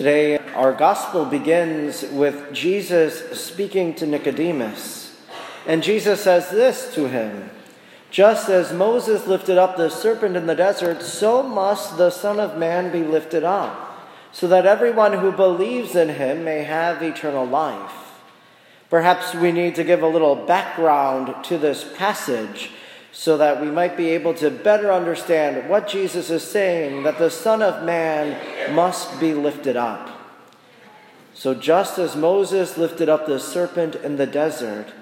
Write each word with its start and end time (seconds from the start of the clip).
Today, 0.00 0.38
our 0.54 0.72
gospel 0.72 1.26
begins 1.26 2.04
with 2.04 2.54
Jesus 2.54 3.38
speaking 3.38 3.92
to 3.96 4.06
Nicodemus. 4.06 5.14
And 5.66 5.82
Jesus 5.82 6.22
says 6.22 6.48
this 6.48 6.94
to 6.94 7.06
him 7.10 7.50
Just 8.10 8.48
as 8.48 8.72
Moses 8.72 9.26
lifted 9.26 9.58
up 9.58 9.76
the 9.76 9.90
serpent 9.90 10.38
in 10.38 10.46
the 10.46 10.54
desert, 10.54 11.02
so 11.02 11.42
must 11.42 11.98
the 11.98 12.08
Son 12.08 12.40
of 12.40 12.56
Man 12.56 12.90
be 12.90 13.02
lifted 13.02 13.44
up, 13.44 14.08
so 14.32 14.48
that 14.48 14.64
everyone 14.64 15.18
who 15.18 15.32
believes 15.32 15.94
in 15.94 16.08
him 16.08 16.44
may 16.44 16.62
have 16.62 17.02
eternal 17.02 17.44
life. 17.44 18.22
Perhaps 18.88 19.34
we 19.34 19.52
need 19.52 19.74
to 19.74 19.84
give 19.84 20.02
a 20.02 20.08
little 20.08 20.34
background 20.34 21.44
to 21.44 21.58
this 21.58 21.84
passage 21.98 22.70
so 23.12 23.36
that 23.36 23.60
we 23.60 23.70
might 23.70 23.98
be 23.98 24.08
able 24.08 24.32
to 24.32 24.50
better 24.50 24.90
understand 24.90 25.68
what 25.68 25.88
Jesus 25.88 26.30
is 26.30 26.42
saying 26.42 27.02
that 27.02 27.18
the 27.18 27.28
Son 27.28 27.60
of 27.60 27.84
Man 27.84 28.40
must 28.72 29.20
be 29.20 29.34
lifted 29.34 29.76
up. 29.76 30.08
So, 31.34 31.54
just 31.54 31.98
as 31.98 32.16
Moses 32.16 32.76
lifted 32.76 33.08
up 33.08 33.26
the 33.26 33.40
serpent 33.40 33.94
in 33.94 34.16
the 34.16 34.26
desert, 34.26 34.92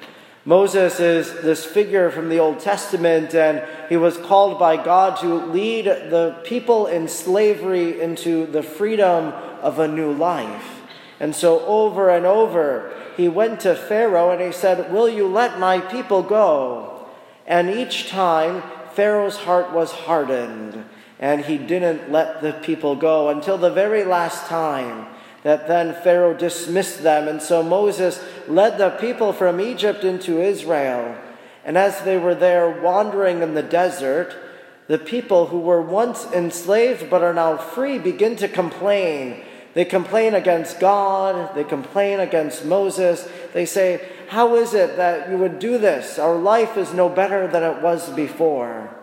Moses 0.45 1.01
is 1.01 1.33
this 1.43 1.65
figure 1.65 2.11
from 2.11 2.29
the 2.29 2.39
Old 2.39 2.61
Testament, 2.61 3.35
and 3.35 3.63
he 3.89 3.97
was 3.97 4.17
called 4.17 4.59
by 4.59 4.83
God 4.83 5.21
to 5.21 5.35
lead 5.35 5.85
the 5.87 6.41
people 6.45 6.87
in 6.87 7.09
slavery 7.09 8.01
into 8.01 8.47
the 8.47 8.63
freedom 8.63 9.33
of 9.61 9.79
a 9.79 9.89
new 9.89 10.13
life. 10.13 10.81
And 11.21 11.35
so, 11.35 11.67
over 11.67 12.09
and 12.11 12.25
over, 12.25 12.95
he 13.17 13.29
went 13.29 13.61
to 13.61 13.75
Pharaoh 13.75 14.31
and 14.31 14.41
he 14.41 14.53
said, 14.53 14.93
Will 14.93 15.09
you 15.09 15.27
let 15.27 15.59
my 15.59 15.81
people 15.81 16.23
go? 16.23 17.09
And 17.47 17.69
each 17.69 18.09
time, 18.09 18.63
Pharaoh's 18.93 19.39
heart 19.39 19.73
was 19.73 19.91
hardened, 19.91 20.85
and 21.19 21.45
he 21.45 21.59
didn't 21.59 22.13
let 22.13 22.43
the 22.43 22.53
people 22.53 22.95
go 22.95 23.29
until 23.29 23.59
the 23.59 23.71
very 23.71 24.05
last 24.05 24.47
time 24.47 25.07
that 25.43 25.69
then 25.69 25.95
Pharaoh 26.03 26.35
dismissed 26.35 27.03
them. 27.03 27.29
And 27.29 27.41
so 27.41 27.63
Moses 27.63 28.23
led 28.47 28.79
the 28.79 28.91
people 28.91 29.33
from 29.33 29.61
Egypt 29.61 30.05
into 30.05 30.41
Israel. 30.41 31.17
And 31.65 31.79
as 31.79 32.03
they 32.03 32.17
were 32.17 32.35
there 32.35 32.81
wandering 32.83 33.43
in 33.43 33.55
the 33.55 33.63
desert, 33.63 34.37
the 34.89 34.99
people 34.99 35.47
who 35.47 35.61
were 35.61 35.83
once 35.83 36.25
enslaved 36.33 37.11
but 37.11 37.23
are 37.23 37.35
now 37.35 37.57
free 37.57 37.99
begin 37.99 38.37
to 38.37 38.49
complain. 38.49 39.43
They 39.75 39.85
complain 39.85 40.35
against 40.35 40.81
God, 40.81 41.55
they 41.55 41.65
complain 41.65 42.21
against 42.21 42.65
Moses. 42.65 43.29
They 43.53 43.67
say, 43.67 44.09
how 44.29 44.57
is 44.57 44.75
it 44.75 44.97
that 44.97 45.31
you 45.31 45.37
would 45.39 45.59
do 45.59 45.79
this? 45.79 46.19
Our 46.19 46.37
life 46.37 46.77
is 46.77 46.93
no 46.93 47.09
better 47.09 47.47
than 47.47 47.63
it 47.63 47.83
was 47.83 48.11
before. 48.11 48.95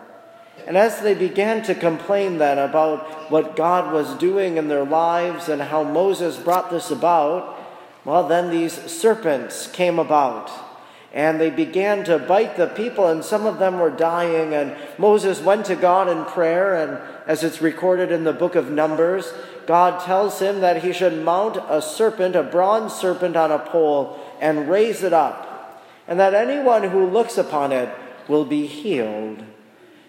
And 0.66 0.76
as 0.76 1.00
they 1.00 1.14
began 1.14 1.62
to 1.64 1.74
complain 1.74 2.38
then 2.38 2.58
about 2.58 3.30
what 3.30 3.54
God 3.54 3.92
was 3.92 4.14
doing 4.14 4.56
in 4.56 4.68
their 4.68 4.84
lives 4.84 5.48
and 5.48 5.62
how 5.62 5.84
Moses 5.84 6.36
brought 6.36 6.70
this 6.70 6.90
about, 6.90 7.56
well, 8.04 8.26
then 8.26 8.50
these 8.50 8.72
serpents 8.72 9.68
came 9.68 9.98
about. 9.98 10.50
And 11.12 11.40
they 11.40 11.50
began 11.50 12.04
to 12.04 12.18
bite 12.18 12.56
the 12.56 12.66
people, 12.66 13.06
and 13.06 13.24
some 13.24 13.46
of 13.46 13.58
them 13.58 13.78
were 13.78 13.90
dying. 13.90 14.52
And 14.52 14.76
Moses 14.98 15.40
went 15.40 15.64
to 15.66 15.76
God 15.76 16.08
in 16.08 16.24
prayer, 16.24 16.74
and 16.74 17.00
as 17.26 17.42
it's 17.42 17.62
recorded 17.62 18.12
in 18.12 18.24
the 18.24 18.32
book 18.32 18.54
of 18.54 18.70
Numbers, 18.70 19.32
God 19.66 20.04
tells 20.04 20.40
him 20.40 20.60
that 20.60 20.82
he 20.82 20.92
should 20.92 21.24
mount 21.24 21.56
a 21.68 21.80
serpent, 21.80 22.36
a 22.36 22.42
bronze 22.42 22.92
serpent 22.92 23.34
on 23.34 23.50
a 23.50 23.58
pole, 23.58 24.20
and 24.40 24.68
raise 24.68 25.02
it 25.02 25.12
up, 25.12 25.82
and 26.06 26.20
that 26.20 26.34
anyone 26.34 26.82
who 26.90 27.06
looks 27.06 27.38
upon 27.38 27.72
it 27.72 27.88
will 28.28 28.44
be 28.44 28.66
healed. 28.66 29.42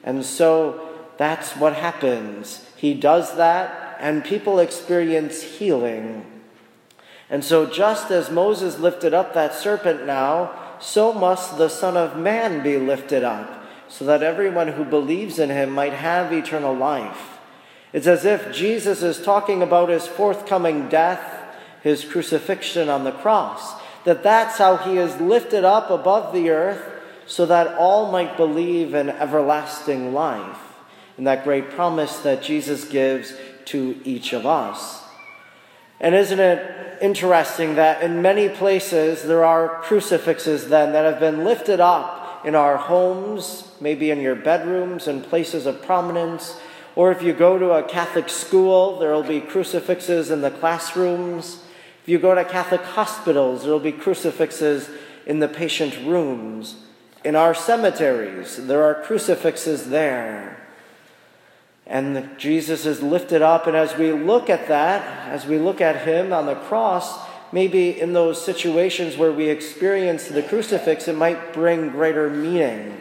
And 0.08 0.24
so 0.24 0.88
that's 1.18 1.58
what 1.58 1.74
happens. 1.74 2.66
He 2.78 2.94
does 2.94 3.36
that, 3.36 3.98
and 4.00 4.24
people 4.24 4.58
experience 4.58 5.42
healing. 5.42 6.26
And 7.30 7.44
so, 7.44 7.66
just 7.66 8.10
as 8.10 8.32
Moses 8.32 8.80
lifted 8.80 9.14
up 9.14 9.34
that 9.34 9.54
serpent 9.54 10.06
now, 10.06 10.78
so 10.80 11.12
must 11.12 11.58
the 11.58 11.68
Son 11.68 11.98
of 11.98 12.18
Man 12.18 12.64
be 12.64 12.78
lifted 12.78 13.26
up, 13.26 13.66
so 13.90 14.06
that 14.06 14.24
everyone 14.24 14.70
who 14.70 14.86
believes 14.86 15.40
in 15.40 15.50
him 15.50 15.72
might 15.72 15.92
have 15.92 16.32
eternal 16.32 16.74
life. 16.74 17.38
It's 17.92 18.08
as 18.08 18.24
if 18.24 18.54
Jesus 18.56 19.04
is 19.04 19.22
talking 19.22 19.62
about 19.62 19.90
his 19.90 20.08
forthcoming 20.08 20.88
death, 20.88 21.44
his 21.84 22.06
crucifixion 22.06 22.88
on 22.88 23.04
the 23.04 23.12
cross 23.12 23.74
that 24.08 24.24
that's 24.24 24.58
how 24.58 24.78
he 24.78 24.98
is 24.98 25.20
lifted 25.20 25.66
up 25.66 25.90
above 25.90 26.34
the 26.34 26.50
earth 26.50 26.97
so 27.28 27.46
that 27.46 27.78
all 27.78 28.12
might 28.12 28.38
believe 28.38 28.94
in 28.94 29.10
everlasting 29.10 30.14
life. 30.14 30.60
And 31.18 31.28
that 31.28 31.44
great 31.44 31.72
promise 31.72 32.20
that 32.20 32.42
Jesus 32.42 32.86
gives 32.86 33.34
to 33.66 34.00
each 34.04 34.34
of 34.34 34.46
us. 34.46 35.04
And 36.00 36.14
isn't 36.16 36.40
it 36.40 37.00
interesting 37.02 37.76
that 37.76 38.02
in 38.02 38.22
many 38.22 38.50
places 38.50 39.24
there 39.24 39.44
are 39.44 39.82
crucifixes 39.82 40.70
then 40.70 40.94
that 40.94 41.06
have 41.06 41.20
been 41.20 41.44
lifted 41.44 41.80
up 41.80 42.46
in 42.46 42.56
our 42.56 42.78
homes, 42.78 43.72
maybe 43.82 44.12
in 44.12 44.22
your 44.22 44.36
bedrooms 44.36 45.08
and 45.08 45.24
places 45.24 45.66
of 45.66 45.82
prominence, 45.82 46.60
or 46.96 47.12
if 47.12 47.22
you 47.22 47.34
go 47.34 47.60
to 47.60 47.72
a 47.72 47.84
Catholic 47.84 48.30
school, 48.30 49.00
there 49.00 49.12
will 49.12 49.24
be 49.24 49.42
crucifixes 49.42 50.32
in 50.32 50.42
the 50.42 50.52
classrooms. 50.52 51.64
If 52.04 52.10
you 52.10 52.20
go 52.20 52.34
to 52.34 52.46
Catholic 52.46 52.82
hospitals, 52.82 53.64
there 53.64 53.72
will 53.72 53.80
be 53.80 53.92
crucifixes 53.92 54.90
in 55.26 55.40
the 55.40 55.48
patient 55.48 55.96
rooms. 56.06 56.87
In 57.28 57.36
our 57.36 57.54
cemeteries, 57.54 58.56
there 58.68 58.82
are 58.84 59.04
crucifixes 59.04 59.90
there. 59.90 60.66
And 61.86 62.40
Jesus 62.40 62.86
is 62.86 63.04
lifted 63.04 63.42
up, 63.42 63.68
and 63.68 63.76
as 63.76 63.98
we 63.98 64.14
look 64.14 64.50
at 64.50 64.70
that, 64.70 65.28
as 65.28 65.46
we 65.46 65.58
look 65.58 65.82
at 65.82 66.06
him 66.08 66.32
on 66.32 66.46
the 66.46 66.56
cross, 66.56 67.20
maybe 67.52 68.00
in 68.00 68.14
those 68.14 68.42
situations 68.42 69.18
where 69.18 69.34
we 69.34 69.50
experience 69.50 70.30
the 70.30 70.42
crucifix, 70.42 71.10
it 71.10 71.18
might 71.18 71.52
bring 71.52 71.90
greater 71.90 72.30
meaning. 72.30 72.98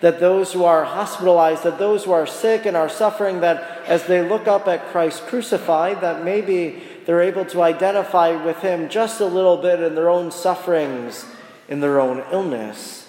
That 0.00 0.18
those 0.18 0.52
who 0.52 0.64
are 0.64 0.82
hospitalized, 0.82 1.62
that 1.62 1.78
those 1.78 2.02
who 2.02 2.10
are 2.10 2.26
sick 2.26 2.66
and 2.66 2.76
are 2.76 2.88
suffering, 2.88 3.42
that 3.42 3.86
as 3.86 4.06
they 4.06 4.28
look 4.28 4.48
up 4.48 4.66
at 4.66 4.88
Christ 4.88 5.28
crucified, 5.28 6.00
that 6.00 6.24
maybe 6.24 6.82
they're 7.06 7.22
able 7.22 7.44
to 7.44 7.62
identify 7.62 8.44
with 8.44 8.58
Him 8.58 8.88
just 8.88 9.20
a 9.20 9.26
little 9.26 9.56
bit 9.56 9.78
in 9.78 9.94
their 9.94 10.10
own 10.10 10.32
sufferings, 10.32 11.26
in 11.68 11.78
their 11.78 12.00
own 12.00 12.24
illness. 12.32 13.02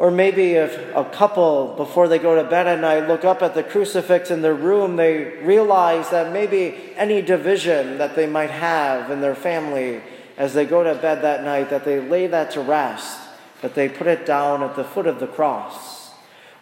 Or 0.00 0.10
maybe 0.10 0.52
if 0.52 0.96
a 0.96 1.04
couple, 1.04 1.74
before 1.76 2.08
they 2.08 2.18
go 2.18 2.34
to 2.34 2.48
bed 2.48 2.66
at 2.66 2.80
night, 2.80 3.06
look 3.06 3.22
up 3.26 3.42
at 3.42 3.52
the 3.54 3.62
crucifix 3.62 4.30
in 4.30 4.40
their 4.40 4.54
room, 4.54 4.96
they 4.96 5.36
realize 5.42 6.08
that 6.08 6.32
maybe 6.32 6.94
any 6.96 7.20
division 7.20 7.98
that 7.98 8.16
they 8.16 8.26
might 8.26 8.48
have 8.48 9.10
in 9.10 9.20
their 9.20 9.34
family 9.34 10.00
as 10.38 10.54
they 10.54 10.64
go 10.64 10.82
to 10.82 10.94
bed 10.94 11.20
that 11.20 11.44
night, 11.44 11.68
that 11.68 11.84
they 11.84 12.00
lay 12.00 12.26
that 12.28 12.50
to 12.52 12.62
rest, 12.62 13.20
that 13.60 13.74
they 13.74 13.90
put 13.90 14.06
it 14.06 14.24
down 14.24 14.62
at 14.62 14.74
the 14.74 14.84
foot 14.84 15.06
of 15.06 15.20
the 15.20 15.26
cross. 15.26 16.12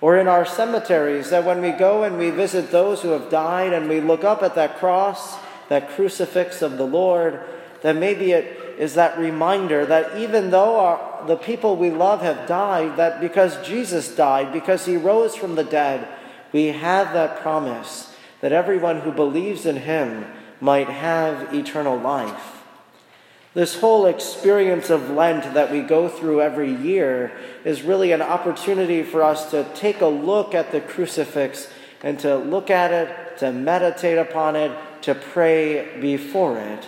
Or 0.00 0.18
in 0.18 0.26
our 0.26 0.44
cemeteries, 0.44 1.30
that 1.30 1.44
when 1.44 1.62
we 1.62 1.70
go 1.70 2.02
and 2.02 2.18
we 2.18 2.30
visit 2.30 2.72
those 2.72 3.02
who 3.02 3.10
have 3.10 3.30
died 3.30 3.72
and 3.72 3.88
we 3.88 4.00
look 4.00 4.24
up 4.24 4.42
at 4.42 4.56
that 4.56 4.78
cross, 4.78 5.38
that 5.68 5.90
crucifix 5.90 6.60
of 6.60 6.76
the 6.76 6.86
Lord, 6.86 7.40
that 7.82 7.94
maybe 7.94 8.32
it 8.32 8.67
is 8.78 8.94
that 8.94 9.18
reminder 9.18 9.84
that 9.84 10.16
even 10.16 10.50
though 10.50 10.78
our, 10.78 11.26
the 11.26 11.36
people 11.36 11.76
we 11.76 11.90
love 11.90 12.22
have 12.22 12.46
died, 12.46 12.96
that 12.96 13.20
because 13.20 13.66
Jesus 13.66 14.14
died, 14.14 14.52
because 14.52 14.86
he 14.86 14.96
rose 14.96 15.34
from 15.34 15.56
the 15.56 15.64
dead, 15.64 16.06
we 16.52 16.66
have 16.66 17.12
that 17.12 17.40
promise 17.40 18.14
that 18.40 18.52
everyone 18.52 19.00
who 19.00 19.10
believes 19.10 19.66
in 19.66 19.76
him 19.76 20.24
might 20.60 20.88
have 20.88 21.52
eternal 21.52 21.98
life. 21.98 22.62
This 23.52 23.80
whole 23.80 24.06
experience 24.06 24.90
of 24.90 25.10
Lent 25.10 25.54
that 25.54 25.72
we 25.72 25.80
go 25.80 26.08
through 26.08 26.42
every 26.42 26.72
year 26.72 27.32
is 27.64 27.82
really 27.82 28.12
an 28.12 28.22
opportunity 28.22 29.02
for 29.02 29.24
us 29.24 29.50
to 29.50 29.64
take 29.74 30.00
a 30.00 30.06
look 30.06 30.54
at 30.54 30.70
the 30.70 30.80
crucifix 30.80 31.68
and 32.02 32.20
to 32.20 32.36
look 32.36 32.70
at 32.70 32.92
it, 32.92 33.38
to 33.38 33.50
meditate 33.50 34.18
upon 34.18 34.54
it, 34.54 34.70
to 35.02 35.16
pray 35.16 35.98
before 36.00 36.58
it. 36.58 36.86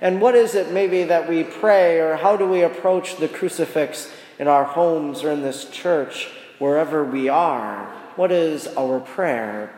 And 0.00 0.20
what 0.20 0.34
is 0.34 0.54
it 0.54 0.70
maybe 0.70 1.04
that 1.04 1.28
we 1.28 1.44
pray, 1.44 1.98
or 1.98 2.16
how 2.16 2.36
do 2.36 2.46
we 2.46 2.62
approach 2.62 3.16
the 3.16 3.28
crucifix 3.28 4.10
in 4.38 4.46
our 4.46 4.64
homes 4.64 5.24
or 5.24 5.30
in 5.32 5.42
this 5.42 5.68
church, 5.70 6.28
wherever 6.58 7.04
we 7.04 7.28
are? 7.28 7.86
What 8.16 8.30
is 8.30 8.68
our 8.76 9.00
prayer? 9.00 9.74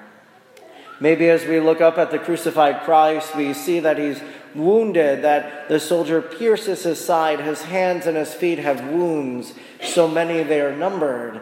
Maybe 1.00 1.30
as 1.30 1.46
we 1.46 1.60
look 1.60 1.80
up 1.80 1.96
at 1.96 2.10
the 2.10 2.18
crucified 2.18 2.82
Christ, 2.82 3.34
we 3.34 3.54
see 3.54 3.80
that 3.80 3.96
he's 3.96 4.20
wounded, 4.54 5.22
that 5.22 5.68
the 5.68 5.80
soldier 5.80 6.20
pierces 6.20 6.82
his 6.82 7.02
side, 7.02 7.40
his 7.40 7.62
hands 7.62 8.06
and 8.06 8.16
his 8.18 8.34
feet 8.34 8.58
have 8.58 8.86
wounds, 8.88 9.54
so 9.82 10.06
many 10.06 10.42
they 10.42 10.60
are 10.60 10.76
numbered. 10.76 11.40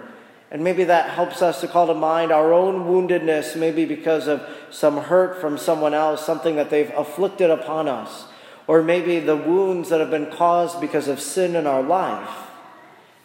And 0.53 0.63
maybe 0.63 0.85
that 0.85 1.11
helps 1.11 1.43
us 1.43 1.61
to 1.61 1.69
call 1.69 1.89
to 1.89 1.95
mind 1.95 2.31
our 2.31 2.53
own 2.53 2.85
woundedness, 2.85 3.57
maybe 3.57 3.85
because 3.85 4.29
of 4.29 4.49
some 4.71 4.97
hurt 4.97 5.41
from 5.41 5.59
someone 5.59 5.93
else, 5.93 6.25
something 6.25 6.55
that 6.57 6.71
they've 6.71 6.93
afflicted 6.97 7.51
upon 7.51 7.89
us, 7.89 8.27
or 8.69 8.83
maybe 8.83 9.19
the 9.19 9.35
wounds 9.35 9.89
that 9.89 9.99
have 9.99 10.11
been 10.11 10.31
caused 10.31 10.81
because 10.81 11.09
of 11.09 11.19
sin 11.19 11.57
in 11.57 11.67
our 11.67 11.83
life. 11.83 12.31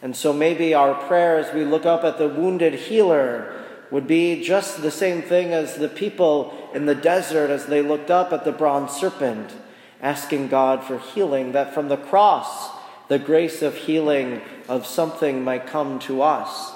And 0.02 0.16
so 0.16 0.32
maybe 0.32 0.74
our 0.74 0.94
prayer 1.06 1.36
as 1.38 1.54
we 1.54 1.64
look 1.64 1.86
up 1.86 2.02
at 2.02 2.18
the 2.18 2.28
wounded 2.28 2.74
healer 2.74 3.62
would 3.90 4.06
be 4.06 4.42
just 4.42 4.82
the 4.82 4.90
same 4.90 5.22
thing 5.22 5.52
as 5.52 5.76
the 5.76 5.88
people 5.88 6.70
in 6.74 6.86
the 6.86 6.94
desert 6.94 7.50
as 7.50 7.66
they 7.66 7.82
looked 7.82 8.10
up 8.10 8.32
at 8.32 8.44
the 8.44 8.52
bronze 8.52 8.92
serpent, 8.92 9.52
asking 10.00 10.48
God 10.48 10.82
for 10.82 10.98
healing, 10.98 11.52
that 11.52 11.74
from 11.74 11.88
the 11.88 11.98
cross, 11.98 12.70
the 13.08 13.18
grace 13.18 13.60
of 13.60 13.76
healing 13.76 14.40
of 14.66 14.86
something 14.86 15.44
might 15.44 15.66
come 15.66 15.98
to 16.00 16.22
us. 16.22 16.72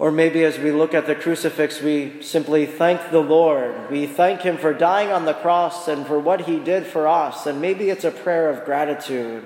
Or 0.00 0.10
maybe 0.10 0.44
as 0.44 0.58
we 0.58 0.72
look 0.72 0.94
at 0.94 1.06
the 1.06 1.14
crucifix, 1.14 1.82
we 1.82 2.22
simply 2.22 2.64
thank 2.64 3.10
the 3.10 3.20
Lord. 3.20 3.90
We 3.90 4.06
thank 4.06 4.40
Him 4.40 4.56
for 4.56 4.72
dying 4.72 5.12
on 5.12 5.26
the 5.26 5.34
cross 5.34 5.88
and 5.88 6.06
for 6.06 6.18
what 6.18 6.40
He 6.40 6.58
did 6.58 6.86
for 6.86 7.06
us. 7.06 7.44
And 7.44 7.60
maybe 7.60 7.90
it's 7.90 8.04
a 8.04 8.10
prayer 8.10 8.48
of 8.48 8.64
gratitude. 8.64 9.44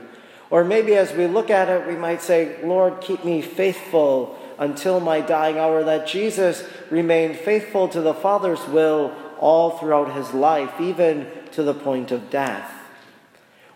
Or 0.51 0.63
maybe 0.63 0.95
as 0.95 1.13
we 1.13 1.27
look 1.27 1.51
at 1.51 1.69
it, 1.69 1.89
we 1.89 1.97
might 1.97 2.23
say, 2.23 2.63
Lord, 2.63 3.01
keep 3.01 3.25
me 3.25 3.43
faithful 3.43 4.39
until 4.57 5.01
my 5.01 5.21
dying 5.21 5.59
hour, 5.59 5.83
that 5.83 6.07
Jesus 6.07 6.63
remained 6.89 7.35
faithful 7.35 7.89
to 7.89 8.01
the 8.01 8.15
Father's 8.15 8.65
will 8.69 9.13
all 9.41 9.73
throughout 9.73 10.15
his 10.15 10.33
life, 10.33 10.81
even 10.81 11.27
to 11.51 11.65
the 11.65 11.75
point 11.75 12.13
of 12.13 12.31
death. 12.31 12.71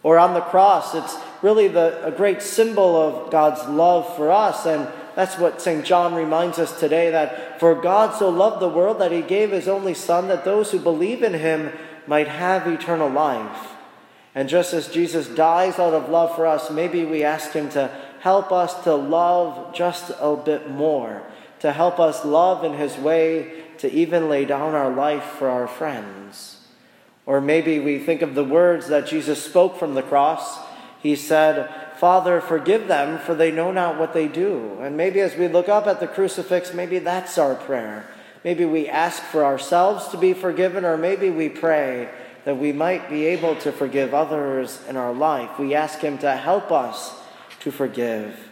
Or 0.04 0.16
on 0.16 0.34
the 0.34 0.40
cross, 0.40 0.94
it's 0.94 1.16
really 1.42 1.66
the, 1.66 2.06
a 2.06 2.12
great 2.12 2.40
symbol 2.40 2.94
of 2.94 3.32
God's 3.32 3.68
love 3.68 4.14
for 4.14 4.30
us 4.30 4.64
and 4.64 4.86
that's 5.18 5.36
what 5.36 5.60
St. 5.60 5.84
John 5.84 6.14
reminds 6.14 6.60
us 6.60 6.78
today 6.78 7.10
that 7.10 7.58
for 7.58 7.74
God 7.74 8.16
so 8.16 8.28
loved 8.28 8.62
the 8.62 8.68
world 8.68 9.00
that 9.00 9.10
he 9.10 9.20
gave 9.20 9.50
his 9.50 9.66
only 9.66 9.92
Son, 9.92 10.28
that 10.28 10.44
those 10.44 10.70
who 10.70 10.78
believe 10.78 11.24
in 11.24 11.34
him 11.34 11.72
might 12.06 12.28
have 12.28 12.68
eternal 12.68 13.10
life. 13.10 13.72
And 14.32 14.48
just 14.48 14.72
as 14.72 14.86
Jesus 14.86 15.26
dies 15.26 15.80
out 15.80 15.92
of 15.92 16.08
love 16.08 16.36
for 16.36 16.46
us, 16.46 16.70
maybe 16.70 17.04
we 17.04 17.24
ask 17.24 17.50
him 17.50 17.68
to 17.70 17.90
help 18.20 18.52
us 18.52 18.84
to 18.84 18.94
love 18.94 19.74
just 19.74 20.12
a 20.20 20.36
bit 20.36 20.70
more, 20.70 21.24
to 21.58 21.72
help 21.72 21.98
us 21.98 22.24
love 22.24 22.62
in 22.62 22.74
his 22.74 22.96
way, 22.96 23.64
to 23.78 23.92
even 23.92 24.28
lay 24.28 24.44
down 24.44 24.76
our 24.76 24.94
life 24.94 25.24
for 25.24 25.48
our 25.48 25.66
friends. 25.66 26.64
Or 27.26 27.40
maybe 27.40 27.80
we 27.80 27.98
think 27.98 28.22
of 28.22 28.36
the 28.36 28.44
words 28.44 28.86
that 28.86 29.08
Jesus 29.08 29.42
spoke 29.42 29.80
from 29.80 29.96
the 29.96 30.02
cross. 30.02 30.60
He 31.02 31.16
said, 31.16 31.87
Father, 31.98 32.40
forgive 32.40 32.86
them, 32.86 33.18
for 33.18 33.34
they 33.34 33.50
know 33.50 33.72
not 33.72 33.98
what 33.98 34.12
they 34.12 34.28
do. 34.28 34.78
And 34.80 34.96
maybe 34.96 35.20
as 35.20 35.34
we 35.34 35.48
look 35.48 35.68
up 35.68 35.86
at 35.86 35.98
the 35.98 36.06
crucifix, 36.06 36.72
maybe 36.72 37.00
that's 37.00 37.38
our 37.38 37.56
prayer. 37.56 38.06
Maybe 38.44 38.64
we 38.64 38.88
ask 38.88 39.20
for 39.22 39.44
ourselves 39.44 40.06
to 40.08 40.16
be 40.16 40.32
forgiven, 40.32 40.84
or 40.84 40.96
maybe 40.96 41.28
we 41.28 41.48
pray 41.48 42.08
that 42.44 42.56
we 42.56 42.72
might 42.72 43.10
be 43.10 43.26
able 43.26 43.56
to 43.56 43.72
forgive 43.72 44.14
others 44.14 44.80
in 44.88 44.96
our 44.96 45.12
life. 45.12 45.58
We 45.58 45.74
ask 45.74 45.98
Him 45.98 46.18
to 46.18 46.36
help 46.36 46.70
us 46.70 47.20
to 47.60 47.72
forgive. 47.72 48.48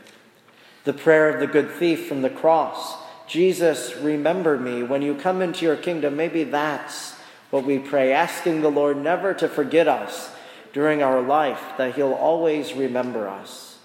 The 0.83 0.93
prayer 0.93 1.31
of 1.31 1.41
the 1.41 1.47
good 1.47 1.71
thief 1.71 2.09
from 2.09 2.23
the 2.23 2.31
cross 2.31 2.97
Jesus, 3.27 3.97
remember 3.97 4.57
me 4.57 4.85
when 4.85 5.03
you 5.03 5.15
come 5.15 5.43
into 5.43 5.65
your 5.65 5.77
kingdom. 5.77 6.17
Maybe 6.17 6.45
that's 6.45 7.15
what 7.51 7.65
we 7.65 7.79
pray, 7.79 8.13
asking 8.13 8.63
the 8.63 8.71
Lord 8.71 8.97
never 8.97 9.35
to 9.35 9.49
forget 9.49 9.89
us 9.89 10.31
during 10.77 11.03
our 11.03 11.23
life, 11.23 11.73
that 11.79 11.95
He'll 11.95 12.13
always 12.13 12.75
remember 12.75 13.27
us. 13.27 13.79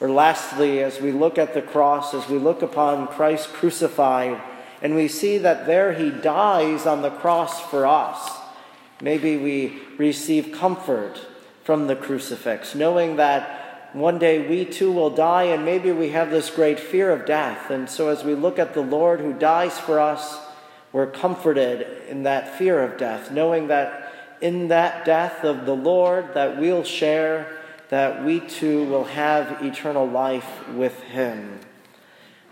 Or 0.00 0.08
lastly, 0.08 0.82
as 0.82 0.98
we 0.98 1.12
look 1.12 1.36
at 1.36 1.52
the 1.52 1.60
cross, 1.60 2.14
as 2.14 2.26
we 2.26 2.38
look 2.38 2.62
upon 2.62 3.06
Christ 3.08 3.52
crucified, 3.52 4.40
and 4.80 4.94
we 4.94 5.08
see 5.08 5.36
that 5.36 5.66
there 5.66 5.92
He 5.92 6.08
dies 6.08 6.86
on 6.86 7.02
the 7.02 7.10
cross 7.10 7.60
for 7.60 7.86
us, 7.86 8.30
maybe 9.02 9.36
we 9.36 9.78
receive 9.98 10.52
comfort 10.52 11.20
from 11.64 11.86
the 11.86 11.94
crucifix, 11.94 12.74
knowing 12.74 13.16
that 13.16 13.90
one 13.92 14.18
day 14.18 14.48
we 14.48 14.64
too 14.64 14.90
will 14.90 15.10
die, 15.10 15.42
and 15.42 15.66
maybe 15.66 15.92
we 15.92 16.12
have 16.12 16.30
this 16.30 16.48
great 16.48 16.80
fear 16.80 17.10
of 17.10 17.26
death. 17.26 17.70
And 17.70 17.90
so, 17.90 18.08
as 18.08 18.24
we 18.24 18.34
look 18.34 18.58
at 18.58 18.72
the 18.72 18.80
Lord 18.80 19.20
who 19.20 19.34
dies 19.34 19.78
for 19.78 20.00
us, 20.00 20.38
we're 20.94 21.10
comforted 21.10 22.08
in 22.08 22.22
that 22.22 22.56
fear 22.56 22.82
of 22.82 22.96
death, 22.96 23.30
knowing 23.30 23.66
that 23.66 24.05
in 24.40 24.68
that 24.68 25.04
death 25.04 25.44
of 25.44 25.66
the 25.66 25.74
Lord 25.74 26.34
that 26.34 26.58
we'll 26.58 26.84
share, 26.84 27.58
that 27.88 28.24
we 28.24 28.40
too 28.40 28.84
will 28.84 29.04
have 29.04 29.62
eternal 29.62 30.06
life 30.06 30.68
with 30.68 31.00
Him. 31.02 31.60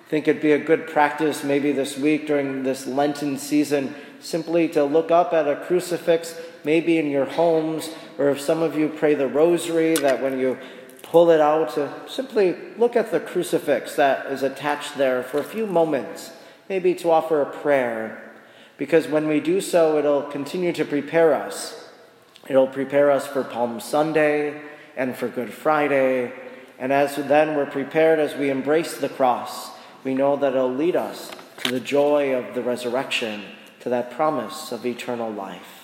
I 0.05 0.09
think 0.09 0.29
it'd 0.29 0.43
be 0.43 0.53
a 0.53 0.59
good 0.59 0.87
practice 0.87 1.43
maybe 1.43 1.73
this 1.73 1.99
week 1.99 2.27
during 2.27 2.63
this 2.63 2.87
Lenten 2.87 3.39
season 3.39 3.95
simply 4.21 4.69
to 4.69 4.85
look 4.85 5.11
up 5.11 5.33
at 5.33 5.49
a 5.49 5.57
crucifix, 5.57 6.41
maybe 6.65 6.99
in 6.99 7.11
your 7.11 7.25
homes, 7.25 7.91
or 8.19 8.31
if 8.31 8.41
some 8.41 8.63
of 8.63 8.77
you 8.77 8.89
pray 8.89 9.15
the 9.15 9.27
rosary, 9.27 9.95
that 9.97 10.23
when 10.23 10.39
you 10.39 10.57
pull 11.03 11.31
it 11.31 11.41
out, 11.41 11.75
to 11.75 11.93
simply 12.09 12.57
look 12.79 12.97
at 12.97 13.11
the 13.11 13.21
crucifix 13.21 13.97
that 13.97 14.27
is 14.27 14.43
attached 14.43 14.97
there 14.97 15.23
for 15.23 15.39
a 15.39 15.45
few 15.45 15.67
moments, 15.67 16.33
maybe 16.69 16.95
to 16.95 17.11
offer 17.11 17.43
a 17.43 17.47
prayer 17.47 18.24
because 18.77 19.07
when 19.07 19.29
we 19.29 19.41
do 19.41 19.61
so, 19.61 19.99
it'll 19.99 20.23
continue 20.23 20.73
to 20.73 20.85
prepare 20.85 21.35
us. 21.35 21.89
It'll 22.49 22.67
prepare 22.67 23.11
us 23.11 23.27
for 23.27 23.45
Palm 23.45 23.81
Sunday 23.81 24.61
and 24.97 25.17
for 25.17 25.29
Good 25.29 25.53
Friday. 25.53 26.33
And 26.79 26.93
as 26.93 27.17
then 27.17 27.57
we're 27.57 27.67
prepared 27.67 28.19
as 28.19 28.35
we 28.35 28.51
embrace 28.51 28.99
the 28.99 29.09
cross, 29.09 29.71
we 30.03 30.15
know 30.15 30.37
that 30.37 30.55
it'll 30.55 30.75
lead 30.75 30.97
us 30.97 31.31
to 31.59 31.71
the 31.71 31.81
joy 31.81 32.35
of 32.35 32.55
the 32.55 32.63
resurrection, 32.63 33.43
to 33.81 33.89
that 33.89 34.11
promise 34.11 34.73
of 34.73 34.85
eternal 34.85 35.31
life. 35.31 35.84